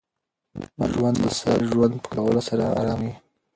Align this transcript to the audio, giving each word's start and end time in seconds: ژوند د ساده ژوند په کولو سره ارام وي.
ژوند 0.91 1.17
د 1.23 1.25
ساده 1.39 1.65
ژوند 1.71 1.93
په 2.03 2.07
کولو 2.13 2.41
سره 2.49 2.65
ارام 2.79 2.99
وي. 3.05 3.15